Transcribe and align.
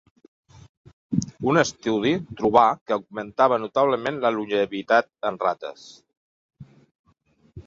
Un 1.51 1.59
estudi 1.63 2.13
trobà 2.41 2.63
que 2.87 2.95
augmentava 2.97 3.61
notablement 3.67 4.19
la 4.25 4.33
longevitat 4.39 5.13
en 5.31 5.39
rates. 5.47 5.87